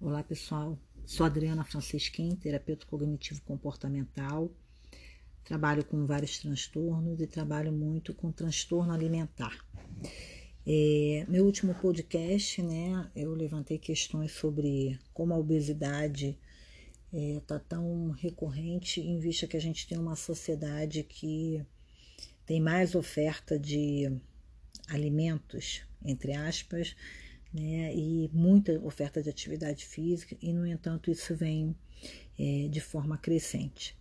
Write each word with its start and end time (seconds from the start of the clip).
Olá 0.00 0.22
pessoal, 0.22 0.78
sou 1.04 1.26
Adriana 1.26 1.64
Francisquim, 1.64 2.36
terapeuta 2.36 2.86
cognitivo 2.86 3.42
comportamental. 3.42 4.48
Trabalho 5.42 5.84
com 5.84 6.06
vários 6.06 6.38
transtornos 6.38 7.20
e 7.20 7.26
trabalho 7.26 7.72
muito 7.72 8.14
com 8.14 8.30
transtorno 8.30 8.92
alimentar. 8.92 9.58
É, 10.64 11.26
meu 11.28 11.44
último 11.44 11.74
podcast, 11.74 12.62
né, 12.62 13.10
eu 13.16 13.34
levantei 13.34 13.76
questões 13.76 14.30
sobre 14.30 14.96
como 15.12 15.34
a 15.34 15.38
obesidade 15.38 16.38
está 17.12 17.56
é, 17.56 17.62
tão 17.68 18.10
recorrente 18.10 19.00
em 19.00 19.18
vista 19.18 19.48
que 19.48 19.56
a 19.56 19.60
gente 19.60 19.88
tem 19.88 19.98
uma 19.98 20.14
sociedade 20.14 21.02
que 21.02 21.60
tem 22.46 22.60
mais 22.60 22.94
oferta 22.94 23.58
de 23.58 24.16
alimentos, 24.86 25.82
entre 26.04 26.34
aspas, 26.34 26.94
né, 27.52 27.94
e 27.94 28.28
muita 28.32 28.78
oferta 28.80 29.22
de 29.22 29.30
atividade 29.30 29.84
física, 29.86 30.36
e 30.40 30.52
no 30.52 30.66
entanto 30.66 31.10
isso 31.10 31.34
vem 31.34 31.74
é, 32.38 32.68
de 32.68 32.80
forma 32.80 33.16
crescente. 33.18 33.96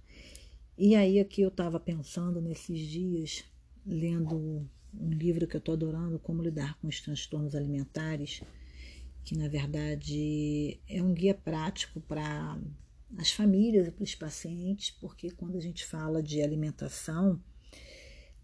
E 0.78 0.96
aí 0.96 1.20
aqui 1.20 1.42
eu 1.42 1.50
estava 1.50 1.80
pensando 1.80 2.40
nesses 2.40 2.80
dias, 2.80 3.44
lendo 3.86 4.70
um 4.94 5.10
livro 5.10 5.48
que 5.48 5.56
eu 5.56 5.60
estou 5.60 5.74
adorando, 5.74 6.20
Como 6.20 6.44
Lidar 6.44 6.78
com 6.80 6.88
os 6.88 7.02
Transtornos 7.02 7.56
Alimentares, 7.56 8.42
que 9.24 9.36
na 9.36 9.48
verdade 9.48 10.80
é 10.88 11.02
um 11.02 11.14
guia 11.14 11.34
prático 11.34 12.00
para 12.02 12.60
as 13.18 13.32
famílias 13.32 13.88
e 13.88 13.92
para 13.92 14.04
os 14.04 14.16
pacientes, 14.16 14.92
porque 14.92 15.32
quando 15.32 15.58
a 15.58 15.62
gente 15.62 15.86
fala 15.86 16.22
de 16.22 16.42
alimentação, 16.42 17.42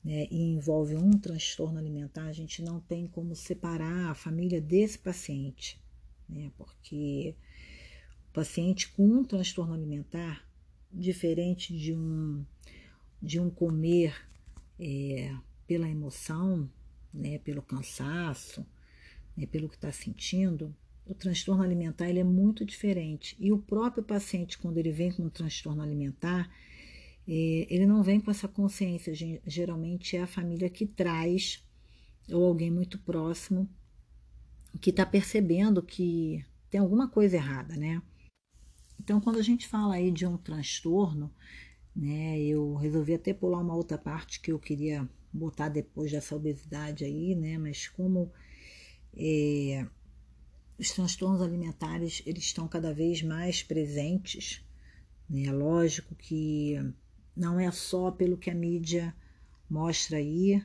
né, 0.03 0.27
e 0.30 0.41
envolve 0.53 0.95
um 0.95 1.12
transtorno 1.12 1.80
alimentar, 1.80 2.25
a 2.25 2.34
gente 2.34 2.61
não 2.61 2.80
tem 2.80 3.07
como 3.07 3.35
separar 3.35 4.11
a 4.11 4.16
família 4.16 4.59
desse 4.59 4.98
paciente, 4.98 5.80
né, 6.27 6.52
porque 6.57 7.35
o 8.30 8.34
paciente 8.34 8.89
com 8.89 9.05
um 9.05 9.23
transtorno 9.23 9.73
alimentar, 9.73 10.45
diferente 10.91 11.75
de 11.75 11.94
um, 11.94 12.45
de 13.22 13.39
um 13.39 13.50
comer 13.50 14.16
é, 14.80 15.33
pela 15.66 15.88
emoção, 15.88 16.69
né, 17.13 17.38
pelo 17.39 17.61
cansaço, 17.61 18.66
né, 19.38 19.45
pelo 19.45 19.69
que 19.69 19.75
está 19.75 19.91
sentindo, 19.91 20.75
o 21.06 21.13
transtorno 21.13 21.63
alimentar 21.63 22.09
ele 22.09 22.19
é 22.19 22.23
muito 22.23 22.66
diferente. 22.66 23.35
E 23.39 23.52
o 23.52 23.58
próprio 23.58 24.03
paciente, 24.03 24.58
quando 24.58 24.78
ele 24.78 24.91
vem 24.91 25.11
com 25.11 25.23
um 25.23 25.30
transtorno 25.30 25.81
alimentar, 25.81 26.50
ele 27.27 27.85
não 27.85 28.03
vem 28.03 28.19
com 28.19 28.31
essa 28.31 28.47
consciência. 28.47 29.13
Geralmente 29.45 30.17
é 30.17 30.23
a 30.23 30.27
família 30.27 30.69
que 30.69 30.85
traz, 30.85 31.63
ou 32.31 32.45
alguém 32.45 32.69
muito 32.69 32.99
próximo, 32.99 33.69
que 34.81 34.89
está 34.89 35.05
percebendo 35.05 35.81
que 35.81 36.44
tem 36.69 36.79
alguma 36.79 37.07
coisa 37.07 37.35
errada, 37.35 37.75
né? 37.75 38.01
Então, 38.99 39.19
quando 39.19 39.39
a 39.39 39.44
gente 39.44 39.67
fala 39.67 39.95
aí 39.95 40.11
de 40.11 40.25
um 40.25 40.38
transtorno, 40.38 41.31
né, 41.95 42.39
eu 42.39 42.73
resolvi 42.75 43.13
até 43.13 43.33
pular 43.33 43.59
uma 43.59 43.75
outra 43.75 43.97
parte 43.97 44.39
que 44.39 44.51
eu 44.51 44.59
queria 44.59 45.07
botar 45.31 45.69
depois 45.69 46.11
dessa 46.11 46.35
obesidade 46.35 47.03
aí, 47.03 47.35
né? 47.35 47.57
Mas 47.57 47.88
como 47.88 48.31
é, 49.16 49.85
os 50.79 50.91
transtornos 50.91 51.41
alimentares 51.41 52.23
eles 52.25 52.44
estão 52.44 52.67
cada 52.67 52.94
vez 52.94 53.21
mais 53.21 53.61
presentes, 53.61 54.63
né? 55.29 55.51
Lógico 55.51 56.16
que 56.16 56.77
não 57.36 57.59
é 57.59 57.72
só 57.72 58.12
pelo 58.12 58.38
que 58.38 58.50
a 58.50 58.56
mídia 58.56 59.14
mostra 59.70 60.17
aí, 60.17 60.64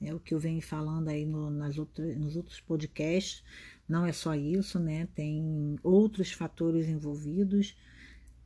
é 0.00 0.14
o 0.14 0.20
que 0.20 0.34
eu 0.34 0.38
venho 0.38 0.62
falando 0.62 1.08
aí 1.08 1.26
no, 1.26 1.50
nas 1.50 1.78
outras, 1.78 2.16
nos 2.16 2.36
outros 2.36 2.60
podcasts, 2.60 3.42
não 3.88 4.06
é 4.06 4.12
só 4.12 4.34
isso, 4.34 4.78
né? 4.78 5.08
Tem 5.14 5.76
outros 5.82 6.32
fatores 6.32 6.88
envolvidos, 6.88 7.76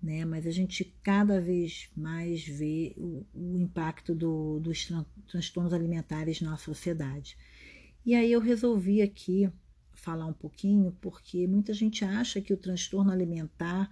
né? 0.02 0.24
Mas 0.24 0.46
a 0.46 0.50
gente 0.50 0.94
cada 1.02 1.40
vez 1.40 1.90
mais 1.96 2.44
vê 2.44 2.94
o, 2.96 3.24
o 3.34 3.58
impacto 3.58 4.14
do, 4.14 4.58
dos 4.58 4.86
tran 4.86 5.04
transtornos 5.28 5.72
alimentares 5.72 6.40
na 6.40 6.56
sociedade. 6.56 7.36
E 8.04 8.14
aí 8.14 8.32
eu 8.32 8.40
resolvi 8.40 9.02
aqui 9.02 9.50
falar 9.92 10.26
um 10.26 10.32
pouquinho, 10.32 10.96
porque 11.00 11.46
muita 11.46 11.72
gente 11.72 12.04
acha 12.04 12.40
que 12.40 12.52
o 12.52 12.56
transtorno 12.56 13.10
alimentar 13.10 13.90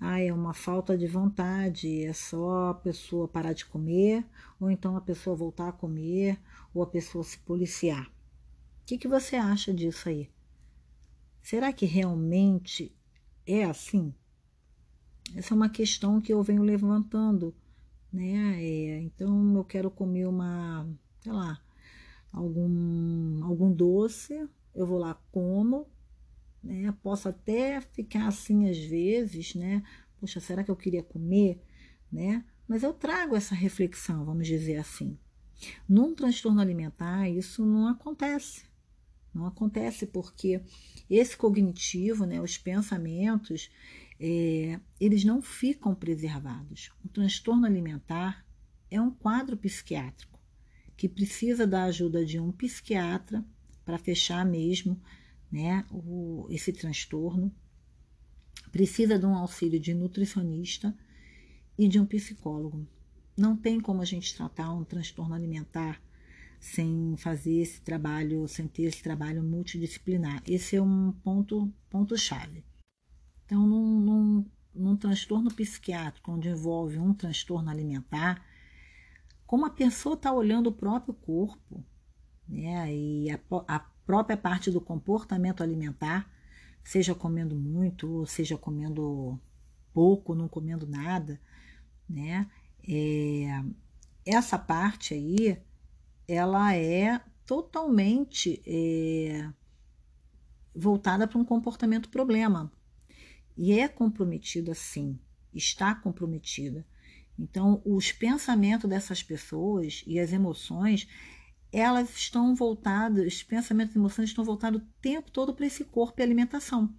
ah, 0.00 0.18
é 0.18 0.32
uma 0.32 0.54
falta 0.54 0.96
de 0.96 1.06
vontade, 1.06 2.04
é 2.04 2.12
só 2.14 2.70
a 2.70 2.74
pessoa 2.74 3.28
parar 3.28 3.52
de 3.52 3.66
comer, 3.66 4.24
ou 4.58 4.70
então 4.70 4.96
a 4.96 5.00
pessoa 5.00 5.36
voltar 5.36 5.68
a 5.68 5.72
comer, 5.72 6.40
ou 6.72 6.82
a 6.82 6.86
pessoa 6.86 7.22
se 7.22 7.38
policiar. 7.40 8.06
O 8.06 8.86
que, 8.86 8.96
que 8.96 9.06
você 9.06 9.36
acha 9.36 9.74
disso 9.74 10.08
aí? 10.08 10.30
Será 11.42 11.70
que 11.70 11.84
realmente 11.84 12.96
é 13.46 13.64
assim? 13.64 14.14
Essa 15.34 15.52
é 15.52 15.56
uma 15.56 15.68
questão 15.68 16.18
que 16.18 16.32
eu 16.32 16.42
venho 16.42 16.62
levantando, 16.62 17.54
né? 18.10 18.62
É, 18.62 19.00
então 19.02 19.54
eu 19.54 19.64
quero 19.64 19.90
comer 19.90 20.26
uma, 20.26 20.88
sei 21.20 21.32
lá, 21.32 21.60
algum, 22.32 23.44
algum 23.44 23.70
doce, 23.70 24.48
eu 24.74 24.86
vou 24.86 24.98
lá, 24.98 25.14
como, 25.30 25.86
né? 26.62 26.94
Posso 27.02 27.28
até 27.28 27.80
ficar 27.80 28.26
assim 28.26 28.68
às 28.68 28.78
vezes, 28.78 29.54
né? 29.54 29.82
Poxa, 30.18 30.40
será 30.40 30.62
que 30.62 30.70
eu 30.70 30.76
queria 30.76 31.02
comer, 31.02 31.62
né? 32.10 32.44
Mas 32.68 32.82
eu 32.82 32.92
trago 32.92 33.34
essa 33.34 33.54
reflexão, 33.54 34.24
vamos 34.24 34.46
dizer 34.46 34.76
assim. 34.76 35.18
Num 35.88 36.14
transtorno 36.14 36.60
alimentar, 36.60 37.28
isso 37.28 37.64
não 37.64 37.88
acontece. 37.88 38.64
Não 39.32 39.46
acontece 39.46 40.06
porque 40.06 40.60
esse 41.08 41.36
cognitivo, 41.36 42.26
né, 42.26 42.40
os 42.40 42.58
pensamentos, 42.58 43.70
é, 44.18 44.80
eles 45.00 45.24
não 45.24 45.40
ficam 45.40 45.94
preservados. 45.94 46.90
O 47.04 47.08
transtorno 47.08 47.66
alimentar 47.66 48.44
é 48.90 49.00
um 49.00 49.10
quadro 49.10 49.56
psiquiátrico 49.56 50.38
que 50.96 51.08
precisa 51.08 51.66
da 51.66 51.84
ajuda 51.84 52.24
de 52.24 52.38
um 52.38 52.52
psiquiatra 52.52 53.44
para 53.84 53.98
fechar 53.98 54.44
mesmo 54.44 55.00
né, 55.50 55.84
o, 55.90 56.46
esse 56.50 56.72
transtorno, 56.72 57.52
precisa 58.70 59.18
de 59.18 59.26
um 59.26 59.34
auxílio 59.34 59.80
de 59.80 59.92
nutricionista 59.94 60.96
e 61.76 61.88
de 61.88 61.98
um 61.98 62.06
psicólogo. 62.06 62.86
Não 63.36 63.56
tem 63.56 63.80
como 63.80 64.02
a 64.02 64.04
gente 64.04 64.34
tratar 64.34 64.72
um 64.72 64.84
transtorno 64.84 65.34
alimentar 65.34 66.00
sem 66.60 67.16
fazer 67.16 67.62
esse 67.62 67.80
trabalho, 67.80 68.46
sem 68.46 68.68
ter 68.68 68.82
esse 68.82 69.02
trabalho 69.02 69.42
multidisciplinar. 69.42 70.42
Esse 70.46 70.76
é 70.76 70.82
um 70.82 71.10
ponto, 71.24 71.72
ponto 71.88 72.16
chave. 72.18 72.62
Então, 73.46 73.66
num, 73.66 74.00
num, 74.00 74.46
num 74.74 74.96
transtorno 74.96 75.52
psiquiátrico, 75.52 76.30
onde 76.30 76.50
envolve 76.50 76.98
um 76.98 77.14
transtorno 77.14 77.70
alimentar, 77.70 78.44
como 79.46 79.66
a 79.66 79.70
pessoa 79.70 80.14
está 80.14 80.32
olhando 80.32 80.68
o 80.68 80.72
próprio 80.72 81.14
corpo, 81.14 81.82
né, 82.46 82.94
e 82.94 83.30
a, 83.30 83.40
a 83.66 83.89
própria 84.10 84.36
parte 84.36 84.72
do 84.72 84.80
comportamento 84.80 85.62
alimentar, 85.62 86.28
seja 86.82 87.14
comendo 87.14 87.54
muito, 87.54 88.26
seja 88.26 88.58
comendo 88.58 89.38
pouco, 89.94 90.34
não 90.34 90.48
comendo 90.48 90.84
nada, 90.84 91.40
né? 92.08 92.50
É, 92.88 93.62
essa 94.26 94.58
parte 94.58 95.14
aí, 95.14 95.56
ela 96.26 96.74
é 96.74 97.20
totalmente 97.46 98.60
é, 98.66 99.48
voltada 100.74 101.28
para 101.28 101.38
um 101.38 101.44
comportamento 101.44 102.08
problema 102.08 102.72
e 103.56 103.78
é 103.78 103.86
comprometida 103.86 104.74
sim, 104.74 105.20
está 105.54 105.94
comprometida. 105.94 106.84
Então, 107.38 107.80
os 107.84 108.10
pensamentos 108.10 108.90
dessas 108.90 109.22
pessoas 109.22 110.02
e 110.04 110.18
as 110.18 110.32
emoções, 110.32 111.06
elas 111.72 112.10
estão 112.10 112.54
voltadas, 112.54 113.26
os 113.26 113.42
pensamentos 113.42 113.94
e 113.94 113.98
emoções 113.98 114.30
estão 114.30 114.44
voltados 114.44 114.80
o 114.82 114.86
tempo 115.00 115.30
todo 115.30 115.54
para 115.54 115.66
esse 115.66 115.84
corpo 115.84 116.20
e 116.20 116.22
alimentação. 116.22 116.94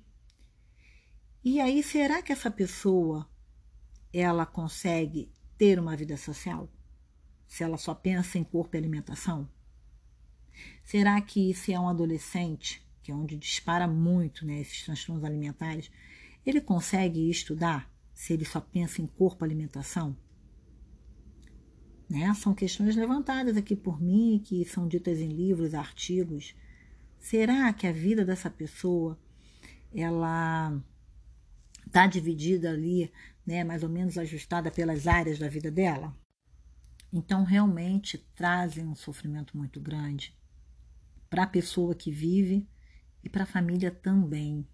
E 1.44 1.60
aí, 1.60 1.82
será 1.82 2.22
que 2.22 2.32
essa 2.32 2.52
pessoa 2.52 3.28
ela 4.14 4.46
consegue 4.46 5.32
ter 5.58 5.80
uma 5.80 5.96
vida 5.96 6.16
social? 6.16 6.70
Se 7.48 7.64
ela 7.64 7.78
só 7.78 7.94
pensa 7.94 8.38
em 8.38 8.44
corpo 8.44 8.76
e 8.76 8.78
alimentação? 8.78 9.50
Será 10.84 11.20
que 11.20 11.54
se 11.54 11.74
é 11.74 11.80
um 11.80 11.90
adolescente, 11.90 12.86
que 13.02 13.12
é 13.12 13.16
onde 13.16 13.36
dispara 13.36 13.88
muito 13.88 14.46
né, 14.46 14.62
esses 14.62 14.84
transtornos 14.84 15.24
alimentares, 15.24 15.92
ele 16.46 16.62
consegue 16.62 17.30
estudar 17.30 17.92
se 18.14 18.34
ele 18.34 18.46
só 18.46 18.62
pensa 18.62 19.02
em 19.02 19.08
corpo 19.08 19.44
e 19.44 19.46
alimentação? 19.46 20.16
Né? 22.12 22.34
São 22.34 22.54
questões 22.54 22.94
levantadas 22.98 23.56
aqui 23.56 23.74
por 23.74 24.02
mim, 24.02 24.42
que 24.44 24.66
são 24.66 24.86
ditas 24.86 25.20
em 25.20 25.30
livros, 25.30 25.74
artigos. 25.74 26.54
Será 27.18 27.72
que 27.72 27.88
a 27.88 27.92
vida 27.94 28.26
dessa 28.26 28.50
pessoa 28.50 29.18
ela 29.96 30.78
está 31.88 32.06
dividida 32.08 32.70
ali, 32.70 33.10
né, 33.48 33.64
mais 33.64 33.82
ou 33.82 33.88
menos 33.88 34.18
ajustada 34.18 34.70
pelas 34.70 35.08
áreas 35.08 35.40
da 35.40 35.48
vida 35.48 35.72
dela? 35.72 36.14
Então, 37.14 37.46
realmente 37.46 38.18
trazem 38.36 38.86
um 38.86 38.96
sofrimento 38.96 39.58
muito 39.58 39.80
grande 39.80 40.38
para 41.30 41.44
a 41.44 41.48
pessoa 41.48 41.96
que 41.96 42.12
vive 42.12 42.68
e 43.24 43.30
para 43.30 43.44
a 43.44 43.48
família 43.48 43.90
também. 43.90 44.68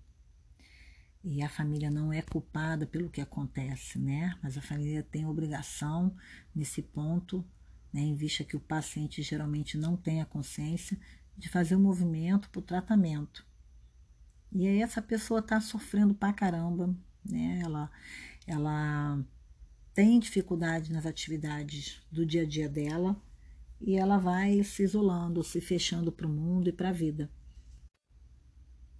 E 1.30 1.42
a 1.42 1.50
família 1.50 1.92
não 1.92 2.14
é 2.14 2.22
culpada 2.22 2.86
pelo 2.86 3.10
que 3.10 3.20
acontece, 3.20 4.00
né? 4.00 4.38
Mas 4.42 4.58
a 4.58 4.62
família 4.62 5.04
tem 5.04 5.26
obrigação 5.26 6.16
nesse 6.56 6.82
ponto, 6.82 7.46
né, 7.92 8.00
em 8.00 8.16
vista 8.16 8.46
que 8.46 8.56
o 8.56 8.62
paciente 8.62 9.22
geralmente 9.22 9.78
não 9.78 9.98
tem 9.98 10.22
a 10.22 10.26
consciência 10.26 10.98
de 11.38 11.50
fazer 11.50 11.76
o 11.76 11.80
um 11.80 11.82
movimento 11.82 12.50
para 12.50 12.60
o 12.60 12.64
tratamento. 12.64 13.46
E 14.54 14.66
aí 14.66 14.82
essa 14.82 15.02
pessoa 15.02 15.42
está 15.42 15.60
sofrendo 15.60 16.14
pra 16.14 16.32
caramba, 16.32 16.96
né? 17.26 17.60
Ela, 17.62 17.92
ela 18.48 19.20
tem 19.94 20.20
dificuldade 20.20 20.94
nas 20.94 21.06
atividades 21.06 22.02
do 22.10 22.26
dia 22.26 22.44
a 22.44 22.46
dia 22.46 22.70
dela 22.70 23.22
e 23.82 23.98
ela 23.98 24.18
vai 24.18 24.64
se 24.64 24.82
isolando, 24.82 25.44
se 25.44 25.60
fechando 25.60 26.10
para 26.10 26.26
o 26.26 26.30
mundo 26.30 26.70
e 26.70 26.72
para 26.72 26.90
a 26.90 26.94
vida. 26.94 27.30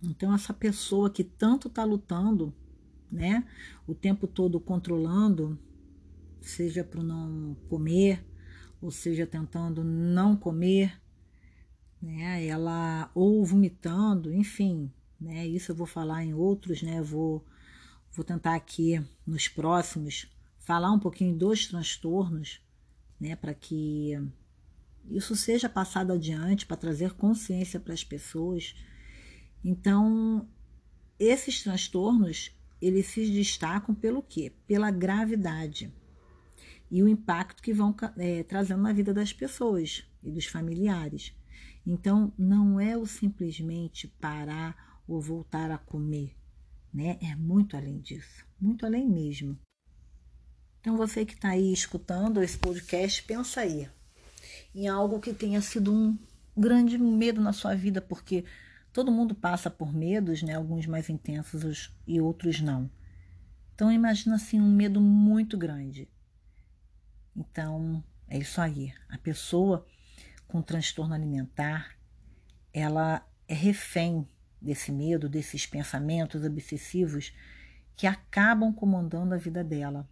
Então, 0.02 0.34
essa 0.34 0.54
pessoa 0.54 1.10
que 1.10 1.24
tanto 1.24 1.68
está 1.68 1.84
lutando, 1.84 2.54
né, 3.12 3.48
o 3.88 3.96
tempo 3.96 4.28
todo 4.28 4.60
controlando, 4.60 5.58
seja 6.40 6.84
para 6.84 7.02
não 7.02 7.56
comer, 7.70 8.24
ou 8.82 8.92
seja, 8.92 9.26
tentando 9.26 9.84
não 9.84 10.36
comer, 10.36 11.02
né, 12.02 12.46
ela 12.46 13.10
ou 13.16 13.44
vomitando, 13.44 14.32
enfim, 14.32 14.92
né, 15.20 15.48
isso 15.48 15.72
eu 15.72 15.76
vou 15.76 15.88
falar 15.88 16.24
em 16.24 16.34
outros, 16.34 16.82
né, 16.84 17.02
vou, 17.02 17.44
vou 18.12 18.24
tentar 18.24 18.56
aqui 18.56 19.04
nos 19.26 19.48
próximos 19.48 20.30
falar 20.60 20.92
um 20.92 21.00
pouquinho 21.00 21.36
dos 21.36 21.66
transtornos, 21.68 22.62
né, 23.20 23.36
para 23.36 23.54
que 23.54 24.14
isso 25.10 25.36
seja 25.36 25.70
passado 25.70 26.12
adiante, 26.14 26.66
para 26.66 26.78
trazer 26.78 27.14
consciência 27.14 27.80
para 27.80 27.94
as 27.94 28.04
pessoas 28.04 28.76
então, 29.64 30.48
esses 31.20 31.64
transtornos, 31.64 32.52
eles 32.82 33.08
se 33.08 33.30
destacam 33.32 33.94
pelo 33.94 34.22
quê? 34.22 34.54
Pela 34.68 34.92
gravidade 34.92 35.92
e 36.90 37.04
o 37.04 37.08
impacto 37.08 37.62
que 37.62 37.74
vão 37.74 37.96
é, 38.18 38.44
trazendo 38.44 38.82
na 38.82 38.94
vida 38.94 39.14
das 39.14 39.34
pessoas 39.34 40.06
e 40.24 40.32
dos 40.32 40.46
familiares. 40.46 41.34
Então, 41.86 42.34
não 42.38 42.80
é 42.80 42.98
o 42.98 43.06
simplesmente 43.06 44.08
parar 44.08 45.02
ou 45.08 45.22
voltar 45.22 45.72
a 45.72 45.78
comer, 45.78 46.36
né? 46.94 47.18
É 47.22 47.36
muito 47.36 47.78
além 47.78 48.00
disso, 48.00 48.46
muito 48.60 48.86
além 48.86 49.08
mesmo. 49.08 49.58
Então, 50.80 50.98
você 50.98 51.26
que 51.26 51.34
está 51.34 51.50
aí 51.50 51.72
escutando 51.72 52.42
esse 52.42 52.58
podcast, 52.58 53.24
pensa 53.24 53.62
aí 53.62 53.90
em 54.74 54.88
algo 54.88 55.20
que 55.20 55.34
tenha 55.34 55.62
sido 55.62 55.94
um 55.94 56.18
grande 56.56 56.98
medo 56.98 57.42
na 57.42 57.54
sua 57.54 57.76
vida, 57.76 58.02
porque 58.02 58.46
Todo 58.92 59.12
mundo 59.12 59.36
passa 59.36 59.70
por 59.70 59.94
medos, 59.94 60.42
né? 60.42 60.56
Alguns 60.56 60.86
mais 60.88 61.10
intensos 61.10 61.94
e 62.06 62.20
outros 62.20 62.62
não. 62.62 62.90
Então 63.76 63.92
imagina 63.92 64.36
assim 64.36 64.60
um 64.60 64.72
medo 64.72 65.00
muito 65.00 65.58
grande. 65.58 66.10
Então 67.36 68.04
é 68.28 68.38
isso 68.38 68.60
aí. 68.60 68.94
A 69.10 69.18
pessoa 69.18 69.86
com 70.48 70.62
transtorno 70.62 71.14
alimentar, 71.14 71.96
ela 72.74 73.28
é 73.48 73.54
refém 73.54 74.28
desse 74.62 74.92
medo, 74.92 75.30
desses 75.30 75.66
pensamentos 75.66 76.44
obsessivos 76.44 77.34
que 77.96 78.08
acabam 78.08 78.74
comandando 78.74 79.34
a 79.34 79.38
vida 79.38 79.64
dela. 79.64 80.10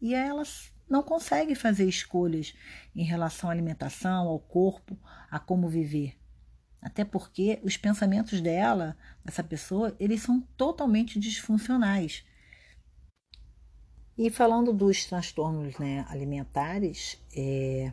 E 0.00 0.14
elas 0.14 0.72
não 0.88 1.02
consegue 1.02 1.54
fazer 1.54 1.88
escolhas 1.88 2.54
em 2.94 3.04
relação 3.04 3.50
à 3.50 3.52
alimentação, 3.52 4.28
ao 4.28 4.38
corpo, 4.38 4.98
a 5.30 5.38
como 5.38 5.68
viver. 5.68 6.16
Até 6.80 7.04
porque 7.04 7.60
os 7.64 7.76
pensamentos 7.76 8.40
dela, 8.40 8.96
dessa 9.24 9.42
pessoa, 9.42 9.94
eles 9.98 10.22
são 10.22 10.40
totalmente 10.56 11.18
disfuncionais. 11.18 12.24
E 14.16 14.30
falando 14.30 14.72
dos 14.72 15.04
transtornos 15.04 15.78
né, 15.78 16.04
alimentares, 16.08 17.20
é, 17.36 17.92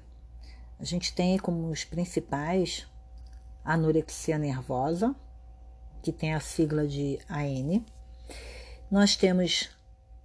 a 0.80 0.84
gente 0.84 1.14
tem 1.14 1.38
como 1.38 1.70
os 1.70 1.84
principais 1.84 2.88
a 3.64 3.74
anorexia 3.74 4.38
nervosa, 4.38 5.16
que 6.04 6.12
tem 6.12 6.34
a 6.36 6.40
sigla 6.40 6.88
de 6.88 7.20
AN. 7.28 7.84
Nós 8.92 9.16
temos 9.16 9.72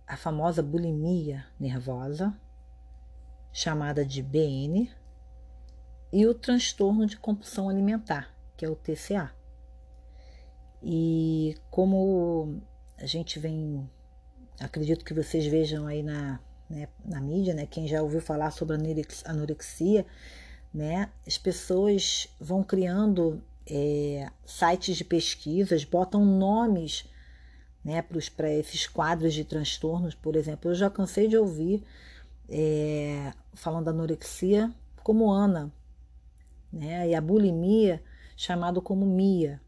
a 0.07 0.17
famosa 0.17 0.63
bulimia 0.63 1.47
nervosa, 1.59 2.39
chamada 3.53 4.05
de 4.05 4.23
BN, 4.23 4.91
e 6.13 6.27
o 6.27 6.35
transtorno 6.35 7.07
de 7.07 7.17
compulsão 7.17 7.69
alimentar, 7.69 8.35
que 8.61 8.67
é 8.67 8.69
o 8.69 8.77
TCA. 8.77 9.33
E 10.83 11.57
como 11.71 12.61
a 12.99 13.07
gente 13.07 13.39
vem, 13.39 13.89
acredito 14.61 15.03
que 15.03 15.15
vocês 15.15 15.47
vejam 15.47 15.87
aí 15.87 16.03
na, 16.03 16.39
né, 16.69 16.87
na 17.03 17.23
mídia, 17.23 17.55
né, 17.55 17.65
quem 17.65 17.89
já 17.89 18.03
ouviu 18.03 18.21
falar 18.21 18.51
sobre 18.51 18.77
anorexia, 19.25 20.05
né, 20.75 21.11
as 21.27 21.39
pessoas 21.39 22.29
vão 22.39 22.63
criando 22.63 23.43
é, 23.67 24.31
sites 24.45 24.99
de 24.99 25.05
pesquisas, 25.05 25.83
botam 25.83 26.23
nomes 26.23 27.09
né, 27.83 28.05
para 28.37 28.53
esses 28.53 28.87
quadros 28.87 29.33
de 29.33 29.43
transtornos, 29.43 30.15
por 30.15 30.37
exemplo. 30.37 30.71
Eu 30.71 30.75
já 30.75 30.91
cansei 30.91 31.29
de 31.29 31.37
ouvir 31.39 31.83
é, 32.47 33.33
falando 33.55 33.87
da 33.87 33.91
anorexia 33.91 34.71
como 35.03 35.31
Ana, 35.31 35.73
né, 36.71 37.09
e 37.09 37.15
a 37.15 37.23
bulimia 37.23 38.03
chamado 38.41 38.81
como 38.81 39.05
MIA. 39.05 39.61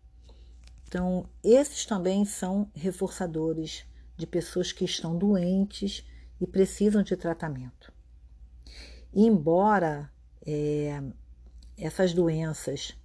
Então, 0.88 1.28
esses 1.44 1.84
também 1.84 2.24
são 2.24 2.70
reforçadores 2.74 3.84
de 4.16 4.26
pessoas 4.26 4.72
que 4.72 4.86
estão 4.86 5.14
doentes 5.14 6.08
e 6.40 6.46
precisam 6.46 7.02
de 7.02 7.14
tratamento. 7.14 7.92
E 9.12 9.26
embora 9.26 10.10
é, 10.46 11.02
essas 11.76 12.14
doenças, 12.14 12.96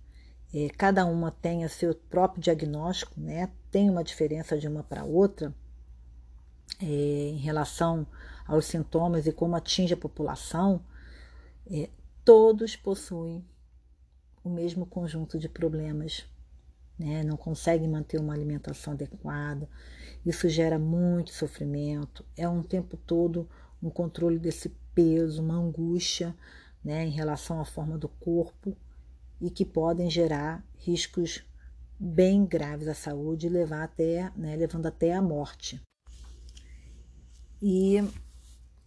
é, 0.53 0.69
cada 0.69 1.05
uma 1.05 1.31
tenha 1.31 1.67
seu 1.67 1.93
próprio 1.93 2.41
diagnóstico, 2.41 3.19
né, 3.19 3.51
tem 3.69 3.89
uma 3.89 4.05
diferença 4.05 4.57
de 4.57 4.69
uma 4.69 4.83
para 4.83 5.03
outra 5.03 5.53
é, 6.81 6.85
em 6.85 7.39
relação 7.39 8.07
aos 8.47 8.67
sintomas 8.67 9.27
e 9.27 9.33
como 9.33 9.57
atinge 9.57 9.93
a 9.93 9.97
população, 9.97 10.81
é, 11.69 11.89
todos 12.23 12.77
possuem 12.77 13.43
o 14.47 14.49
mesmo 14.49 14.85
conjunto 14.85 15.37
de 15.37 15.47
problemas, 15.47 16.25
né? 16.97 17.23
não 17.23 17.37
conseguem 17.37 17.87
manter 17.87 18.19
uma 18.19 18.33
alimentação 18.33 18.93
adequada, 18.93 19.69
isso 20.25 20.49
gera 20.49 20.79
muito 20.79 21.33
sofrimento, 21.33 22.25
é 22.35 22.47
um 22.47 22.63
tempo 22.63 22.97
todo 22.97 23.47
um 23.81 23.89
controle 23.89 24.39
desse 24.39 24.69
peso, 24.93 25.41
uma 25.41 25.55
angústia 25.55 26.35
né, 26.83 27.05
em 27.05 27.11
relação 27.11 27.59
à 27.59 27.65
forma 27.65 27.97
do 27.97 28.07
corpo 28.07 28.75
e 29.39 29.49
que 29.51 29.65
podem 29.65 30.09
gerar 30.09 30.65
riscos 30.77 31.43
bem 31.99 32.45
graves 32.45 32.87
à 32.87 32.93
saúde 32.93 33.47
e 33.47 33.49
levar 33.49 33.83
até, 33.83 34.31
né, 34.35 34.55
levando 34.55 34.87
até 34.87 35.13
a 35.13 35.21
morte. 35.21 35.81
E 37.61 37.97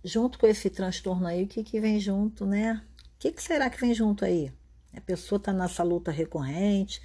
junto 0.05 0.39
com 0.39 0.47
esse 0.47 0.71
transtorno 0.71 1.27
aí, 1.27 1.45
o 1.45 1.49
que, 1.49 1.63
que 1.63 1.81
vem 1.81 2.01
junto, 2.01 2.47
né? 2.47 2.83
O 3.15 3.19
que, 3.19 3.33
que 3.33 3.43
será 3.43 3.69
que 3.69 3.81
vem 3.81 3.93
junto 3.93 4.25
aí? 4.25 4.53
A 4.95 5.01
pessoa 5.01 5.37
está 5.37 5.53
nessa 5.53 5.83
luta 5.83 6.11
recorrente, 6.11 7.01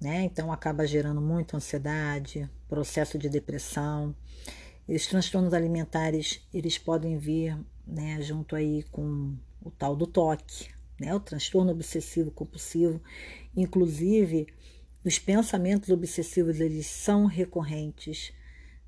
né? 0.00 0.22
Então 0.24 0.52
acaba 0.52 0.86
gerando 0.86 1.20
muita 1.20 1.56
ansiedade, 1.56 2.50
processo 2.68 3.18
de 3.18 3.28
depressão. 3.28 4.14
Os 4.88 5.06
transtornos 5.06 5.54
alimentares, 5.54 6.46
eles 6.52 6.78
podem 6.78 7.18
vir, 7.18 7.58
né, 7.86 8.20
junto 8.22 8.54
aí 8.54 8.82
com 8.84 9.36
o 9.62 9.70
tal 9.70 9.96
do 9.96 10.06
toque, 10.06 10.68
né? 11.00 11.14
O 11.14 11.20
transtorno 11.20 11.72
obsessivo 11.72 12.30
compulsivo, 12.30 13.00
inclusive 13.56 14.46
os 15.04 15.20
pensamentos 15.20 15.88
obsessivos, 15.90 16.58
eles 16.58 16.86
são 16.86 17.26
recorrentes, 17.26 18.32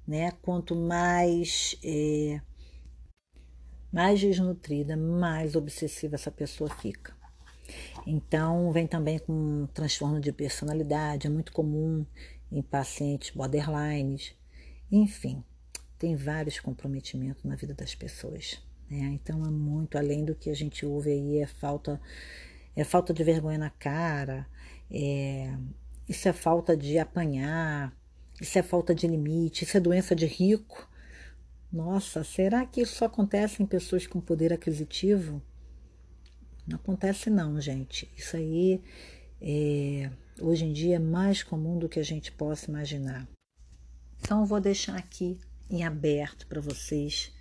né? 0.06 0.32
Quanto 0.42 0.74
mais 0.74 1.76
é, 1.84 2.40
mais 3.92 4.20
desnutrida, 4.20 4.96
mais 4.96 5.54
obsessiva 5.54 6.16
essa 6.16 6.30
pessoa 6.30 6.68
fica. 6.68 7.17
Então, 8.06 8.72
vem 8.72 8.86
também 8.86 9.18
com 9.18 9.66
transtorno 9.74 10.20
de 10.20 10.32
personalidade, 10.32 11.26
é 11.26 11.30
muito 11.30 11.52
comum 11.52 12.04
em 12.50 12.62
pacientes 12.62 13.30
borderlines, 13.30 14.34
enfim, 14.90 15.44
tem 15.98 16.16
vários 16.16 16.58
comprometimentos 16.60 17.44
na 17.44 17.56
vida 17.56 17.74
das 17.74 17.94
pessoas. 17.94 18.62
Né? 18.90 19.18
Então, 19.20 19.44
é 19.44 19.50
muito 19.50 19.98
além 19.98 20.24
do 20.24 20.34
que 20.34 20.48
a 20.48 20.54
gente 20.54 20.86
ouve 20.86 21.10
aí, 21.10 21.38
é 21.38 21.46
falta, 21.46 22.00
é 22.74 22.84
falta 22.84 23.12
de 23.12 23.22
vergonha 23.22 23.58
na 23.58 23.70
cara, 23.70 24.46
é, 24.90 25.54
isso 26.08 26.28
é 26.28 26.32
falta 26.32 26.76
de 26.76 26.98
apanhar, 26.98 27.94
isso 28.40 28.58
é 28.58 28.62
falta 28.62 28.94
de 28.94 29.06
limite, 29.06 29.64
isso 29.64 29.76
é 29.76 29.80
doença 29.80 30.14
de 30.14 30.26
rico. 30.26 30.88
Nossa, 31.70 32.24
será 32.24 32.64
que 32.64 32.80
isso 32.80 32.96
só 32.96 33.04
acontece 33.04 33.62
em 33.62 33.66
pessoas 33.66 34.06
com 34.06 34.20
poder 34.20 34.52
aquisitivo? 34.52 35.42
Não 36.68 36.76
acontece 36.76 37.30
não, 37.30 37.58
gente. 37.58 38.12
Isso 38.14 38.36
aí 38.36 38.82
é, 39.40 40.10
hoje 40.38 40.66
em 40.66 40.72
dia 40.72 40.96
é 40.96 40.98
mais 40.98 41.42
comum 41.42 41.78
do 41.78 41.88
que 41.88 41.98
a 41.98 42.04
gente 42.04 42.30
possa 42.30 42.70
imaginar. 42.70 43.26
Então, 44.20 44.40
eu 44.40 44.46
vou 44.46 44.60
deixar 44.60 44.96
aqui 44.96 45.38
em 45.70 45.82
aberto 45.82 46.46
para 46.46 46.60
vocês 46.60 47.32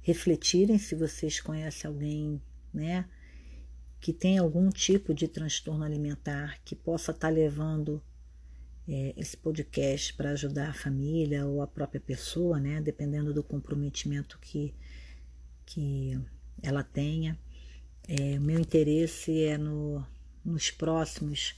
refletirem 0.00 0.76
se 0.76 0.96
vocês 0.96 1.40
conhecem 1.40 1.88
alguém, 1.88 2.42
né, 2.74 3.08
que 4.00 4.12
tem 4.12 4.38
algum 4.38 4.68
tipo 4.70 5.14
de 5.14 5.28
transtorno 5.28 5.84
alimentar 5.84 6.58
que 6.64 6.74
possa 6.74 7.12
estar 7.12 7.28
tá 7.28 7.32
levando 7.32 8.02
é, 8.88 9.14
esse 9.16 9.36
podcast 9.36 10.14
para 10.14 10.30
ajudar 10.30 10.70
a 10.70 10.74
família 10.74 11.46
ou 11.46 11.62
a 11.62 11.66
própria 11.68 12.00
pessoa, 12.00 12.58
né, 12.58 12.80
dependendo 12.80 13.32
do 13.32 13.44
comprometimento 13.44 14.36
que, 14.40 14.74
que 15.64 16.18
ela 16.60 16.82
tenha. 16.82 17.38
É, 18.08 18.38
meu 18.38 18.58
interesse 18.58 19.44
é 19.44 19.56
no, 19.56 20.04
nos 20.44 20.70
próximos 20.70 21.54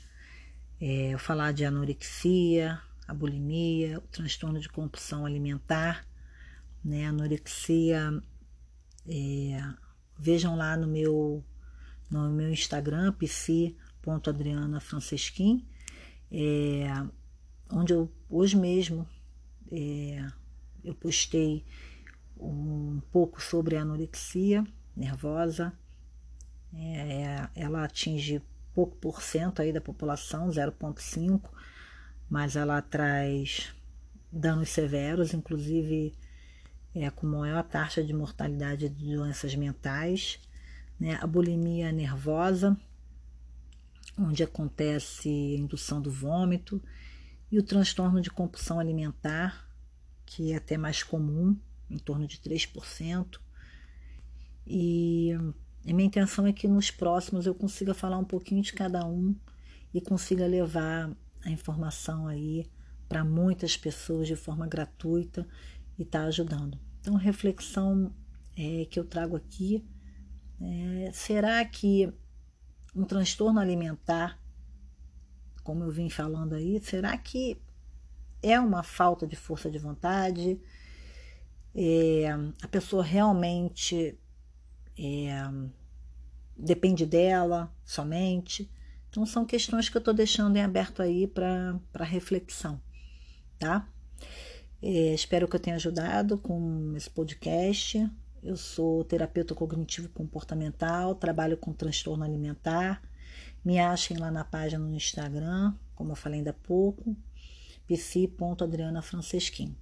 é, 0.81 1.17
falar 1.19 1.53
de 1.53 1.65
anorexia, 1.65 2.81
a 3.07 3.15
bulimia, 3.15 3.99
o 3.99 4.03
transtorno 4.03 4.61
de 4.61 4.69
compulsão 4.69 5.25
alimentar, 5.25 6.07
né, 6.85 7.07
anorexia. 7.07 8.23
É, 9.07 9.75
vejam 10.19 10.57
lá 10.57 10.77
no 10.77 10.87
meu 10.87 11.43
no 12.11 12.31
meu 12.31 12.51
Instagram, 12.51 13.13
psi.adrianafrancesquim, 13.13 15.67
é, 16.31 16.87
onde 17.71 17.93
eu 17.93 18.11
hoje 18.29 18.57
mesmo 18.57 19.09
é, 19.73 20.27
eu 20.85 20.95
postei 20.95 21.65
um 22.39 23.01
pouco 23.11 23.43
sobre 23.43 23.77
a 23.77 23.83
anorexia 23.83 24.65
nervosa. 24.97 25.73
É, 26.77 27.49
ela 27.55 27.85
atinge 27.85 28.43
pouco 28.75 28.97
por 28.97 29.23
cento 29.23 29.63
aí 29.63 29.73
da 29.73 29.81
população, 29.81 30.49
0,5, 30.49 31.49
mas 32.29 32.57
ela 32.57 32.83
traz 32.83 33.73
danos 34.33 34.69
severos, 34.71 35.33
inclusive 35.33 36.13
é, 36.95 37.09
com 37.11 37.27
maior 37.27 37.63
taxa 37.63 38.03
de 38.03 38.13
mortalidade 38.13 38.89
de 38.89 39.15
doenças 39.17 39.55
mentais 39.55 40.41
né? 40.99 41.19
a 41.21 41.27
bulimia 41.27 41.93
nervosa, 41.93 42.77
onde 44.19 44.43
acontece 44.43 45.29
a 45.29 45.59
indução 45.59 46.01
do 46.01 46.11
vômito, 46.11 46.83
e 47.51 47.59
o 47.59 47.63
transtorno 47.63 48.21
de 48.21 48.31
compulsão 48.31 48.81
alimentar, 48.81 49.69
que 50.25 50.53
é 50.53 50.57
até 50.57 50.77
mais 50.77 51.03
comum, 51.03 51.57
em 51.91 51.99
torno 51.99 52.27
de 52.27 52.39
3%. 52.39 53.39
E 54.67 55.33
minha 55.93 56.07
intenção 56.07 56.47
é 56.47 56.53
que 56.53 56.67
nos 56.67 56.91
próximos 56.91 57.47
eu 57.47 57.55
consiga 57.55 57.93
falar 57.93 58.19
um 58.19 58.25
pouquinho 58.25 58.63
de 58.63 58.73
cada 58.73 59.07
um 59.07 59.35
e 59.93 60.01
consiga 60.01 60.47
levar 60.47 61.15
a 61.45 61.51
informação 61.51 62.27
aí 62.27 62.67
para 63.09 63.25
muitas 63.25 63.77
pessoas 63.77 64.27
de 64.27 64.35
forma 64.35 64.67
gratuita 64.67 65.47
e 65.99 66.03
estar 66.03 66.23
tá 66.23 66.27
ajudando. 66.27 66.79
Então, 67.01 67.15
reflexão 67.15 68.13
é, 68.57 68.87
que 68.87 68.99
eu 68.99 69.05
trago 69.05 69.37
aqui 69.37 69.85
é, 70.61 71.11
será 71.13 71.65
que 71.65 72.13
um 72.95 73.05
transtorno 73.05 73.61
alimentar, 73.61 74.41
como 75.63 75.85
eu 75.85 75.91
vim 75.91 76.09
falando 76.09 76.55
aí, 76.55 76.81
será 76.81 77.17
que 77.19 77.61
é 78.43 78.59
uma 78.61 78.83
falta 78.83 79.27
de 79.27 79.37
força 79.37 79.71
de 79.71 79.79
vontade? 79.79 80.61
É, 81.75 82.29
a 82.63 82.69
pessoa 82.69 83.03
realmente 83.03 84.19
é, 84.99 85.33
depende 86.57 87.05
dela 87.07 87.73
somente? 87.85 88.71
Então, 89.09 89.25
são 89.25 89.45
questões 89.45 89.89
que 89.89 89.97
eu 89.97 90.01
estou 90.01 90.13
deixando 90.13 90.57
em 90.57 90.63
aberto 90.63 91.01
aí 91.01 91.27
para 91.27 92.05
reflexão, 92.05 92.81
tá? 93.59 93.89
É, 94.83 95.15
espero 95.15 95.49
que 95.49 95.57
eu 95.57 95.61
tenha 95.61 95.77
ajudado 95.77 96.37
com 96.37 96.93
esse 96.97 97.09
podcast. 97.09 98.11
Eu 98.43 98.57
sou 98.57 99.05
terapeuta 99.05 99.55
cognitivo 99.55 100.09
comportamental, 100.11 101.15
trabalho 101.15 101.57
com 101.57 101.73
transtorno 101.73 102.25
alimentar. 102.25 103.03
Me 103.65 103.79
achem 103.79 104.19
lá 104.19 104.31
na 104.31 104.45
página 104.45 104.85
no 104.85 104.95
Instagram, 104.95 105.73
como 105.95 106.13
eu 106.13 106.17
falei 106.17 106.41
ainda 106.41 106.51
há 106.51 106.53
pouco, 106.53 107.17
psi.adrianafrancesquim. 107.87 109.75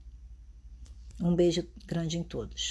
Um 1.21 1.35
beijo 1.35 1.67
grande 1.87 2.17
em 2.19 2.23
todos. 2.23 2.61